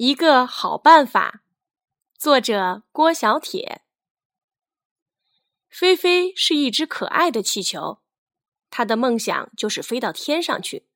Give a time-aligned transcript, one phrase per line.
[0.00, 1.42] 一个好办法，
[2.16, 3.82] 作者郭小铁。
[5.68, 7.98] 菲菲是一只可爱的气球，
[8.70, 10.86] 它的梦想就是飞到天上去。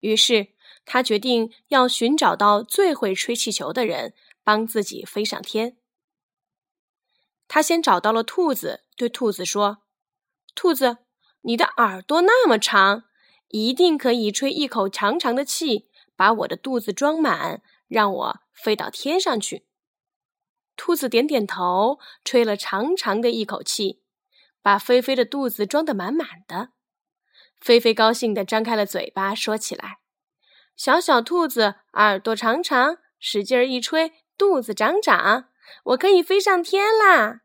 [0.00, 0.48] 于是，
[0.84, 5.76] 他决定要寻找到最会吹气球的人，帮自己飞上天。
[7.46, 9.84] 他先找到了兔子，对兔子说
[10.56, 10.98] ：“兔子，
[11.42, 13.04] 你的耳朵那么长，
[13.46, 19.66] 一定可以吹一口长长的气，把我的肚子装满。”让我飞到天上去。
[20.76, 24.00] 兔子点点头，吹了长长的一口气，
[24.62, 26.70] 把菲菲的肚子装得满满的。
[27.60, 29.98] 菲菲高兴地张开了嘴巴，说起来
[30.76, 35.48] ：“小小兔子耳朵长长，使劲儿一吹，肚子长长，
[35.82, 37.40] 我可以飞上天啦！”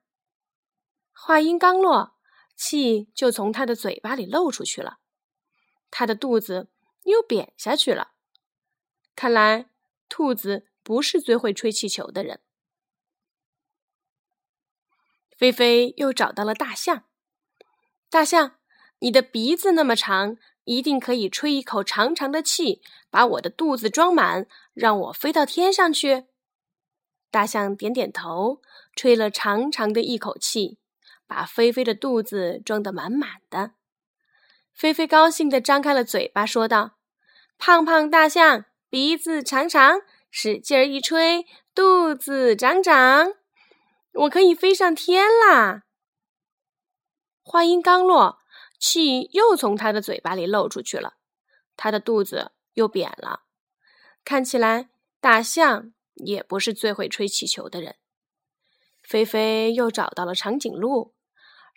[1.11, 2.15] 话音刚落，
[2.55, 4.99] 气就从它的嘴巴里漏出去了，
[5.89, 6.69] 它的肚子
[7.05, 8.11] 又扁下去了。
[9.15, 9.72] 看来。
[10.15, 12.39] 兔子不是最会吹气球的人。
[15.35, 17.05] 菲菲又找到了大象。
[18.11, 18.57] 大象，
[18.99, 26.27] 你的鼻子那么长，一定可以吹一口长长的气，把我的肚子装满，让我飞到天上去。
[27.31, 28.61] 大象点点头，
[28.95, 30.77] 吹了长长的一口气，
[31.25, 33.71] 把菲菲的肚子装得满满的。
[34.71, 36.99] 菲菲高兴地张开了嘴巴，说道
[37.57, 43.33] ：“胖胖大象。”鼻子长长，使劲儿一吹，肚子长长，
[44.13, 45.85] 我可以飞上天啦！
[47.41, 48.37] 话音刚落，
[48.79, 51.15] 气又从他的嘴巴里漏出去了，
[51.75, 53.41] 他的肚子又扁了。
[54.23, 57.95] 看起来，大象也不是最会吹气球的人。
[59.01, 61.15] 菲菲又找到了长颈鹿，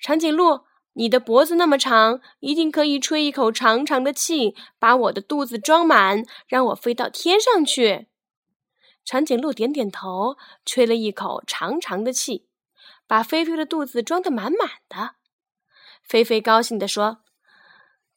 [0.02, 0.66] 长颈鹿。
[0.98, 8.08] 你的脖子那么长，一定可以吹一口长长的气，把我的肚子装满，让我飞到天上去。
[9.04, 12.48] 长颈鹿点点头，吹了一口长长的气，
[13.06, 15.16] 把菲菲的肚子装得满满的。
[16.02, 17.18] 菲菲高兴地说：“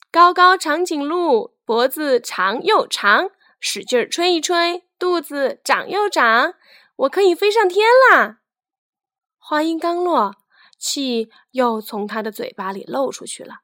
[0.10, 6.54] 高高长颈鹿，脖子长又长，使劲儿吹一吹，肚子长又长，
[6.96, 8.38] 我可以飞上天啦！”
[9.38, 10.38] 话音刚落。
[10.80, 13.58] 气又从他的嘴巴里漏出去了，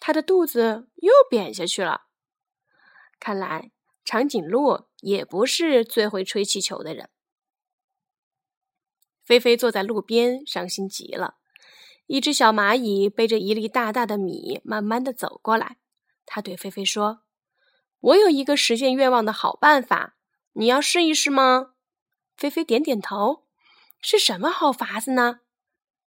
[0.00, 2.06] 他的肚子又扁下去了。
[3.20, 3.70] 看来
[4.04, 7.10] 长颈鹿也不是最会吹气球的人。
[9.22, 11.36] 菲菲坐在路边，伤心极了。
[12.06, 15.76] 一只小蚂蚁背着一粒大大的米，慢慢的走过来。
[16.26, 17.22] 他对菲菲说
[18.00, 20.16] ：“我有一个实现愿望的好办法，
[20.54, 21.74] 你要试一试吗？”
[22.36, 23.46] 菲菲点点头。
[24.00, 25.41] 是什么好法子呢？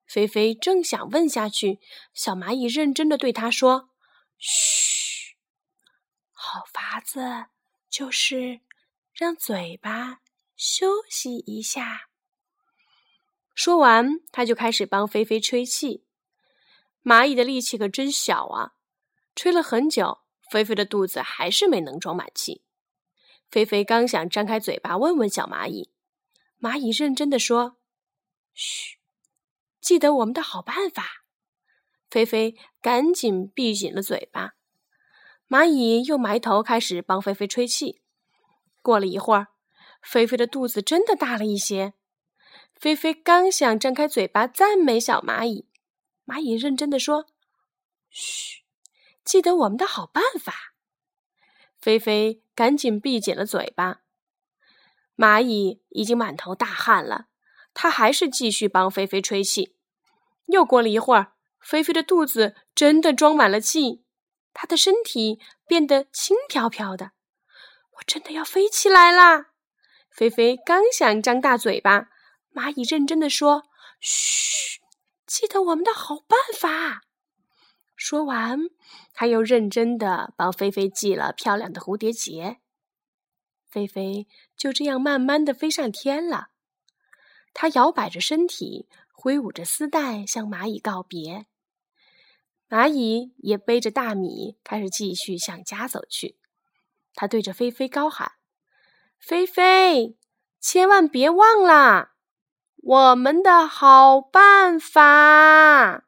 [0.05, 1.79] 菲菲正想问下去，
[2.13, 3.89] 小蚂蚁认真的对他说
[4.37, 5.35] ：“嘘，
[6.31, 7.47] 好法子
[7.89, 8.61] 就是
[9.13, 10.21] 让嘴巴
[10.55, 12.09] 休息一下。”
[13.55, 16.05] 说完，他就开始帮菲菲吹气。
[17.03, 18.73] 蚂蚁的力气可真小啊！
[19.35, 22.63] 吹了很久，菲菲的肚子还是没能装满气。
[23.49, 25.91] 菲菲刚想张开嘴巴问问小蚂蚁，
[26.59, 27.77] 蚂蚁认真的说
[28.53, 28.94] ：“嘘。”
[29.85, 31.23] 记得我们的好办法，
[32.09, 34.55] 菲菲赶紧闭紧了嘴巴。
[35.47, 38.01] 蚂蚁又埋头开始帮菲菲吹气。
[38.81, 39.49] 过了一会儿，
[40.01, 41.93] 菲菲的肚子真的大了一些。
[42.73, 45.69] 菲菲刚想张开嘴巴赞美小蚂蚁，
[46.25, 47.27] 蚂蚁认真的说
[48.09, 48.63] ：“嘘，
[49.23, 50.73] 记得我们的好办法。”
[51.79, 54.01] 菲菲赶紧闭紧了嘴巴。
[55.15, 57.27] 蚂蚁已经满头大汗了，
[57.75, 59.75] 他还是继续帮菲菲吹气。
[60.47, 64.03] 又过了一会儿，菲菲的肚子真的装满了气，
[64.53, 67.11] 她的身体变得轻飘飘的。
[67.97, 69.47] 我真的要飞起来啦！
[70.09, 72.07] 菲菲刚想张大嘴巴，
[72.53, 73.63] 蚂蚁认真的说
[73.99, 74.79] ：“嘘，
[75.25, 77.01] 记得我们的好办法。”
[77.97, 78.59] 说完，
[79.13, 82.59] 他又认真的帮菲菲系了漂亮的蝴蝶结。
[83.69, 86.49] 菲菲就这样慢慢的飞上天了。
[87.55, 88.87] 他摇摆着身体。
[89.17, 91.47] 挥舞着丝带向蚂蚁告别，
[92.69, 96.37] 蚂蚁也背着大米开始继续向家走去。
[97.15, 98.33] 他对着菲菲高喊
[99.17, 100.15] ：“菲菲，
[100.59, 102.11] 千万别忘了
[102.75, 106.04] 我们的好办法！”